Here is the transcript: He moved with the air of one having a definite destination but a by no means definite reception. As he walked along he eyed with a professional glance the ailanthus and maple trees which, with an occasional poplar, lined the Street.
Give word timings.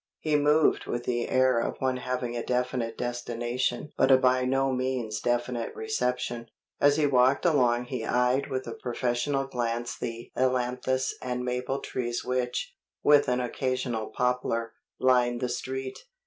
He 0.19 0.35
moved 0.35 0.87
with 0.87 1.03
the 1.03 1.29
air 1.29 1.59
of 1.59 1.77
one 1.79 1.97
having 1.97 2.35
a 2.35 2.43
definite 2.43 2.97
destination 2.97 3.91
but 3.99 4.09
a 4.09 4.17
by 4.17 4.45
no 4.45 4.71
means 4.73 5.19
definite 5.19 5.75
reception. 5.75 6.47
As 6.79 6.97
he 6.97 7.05
walked 7.05 7.45
along 7.45 7.85
he 7.85 8.03
eyed 8.03 8.47
with 8.49 8.65
a 8.65 8.73
professional 8.73 9.45
glance 9.45 9.95
the 9.95 10.31
ailanthus 10.35 11.11
and 11.21 11.45
maple 11.45 11.81
trees 11.81 12.25
which, 12.25 12.73
with 13.03 13.27
an 13.27 13.39
occasional 13.41 14.07
poplar, 14.07 14.73
lined 14.99 15.39
the 15.39 15.49
Street. 15.49 15.99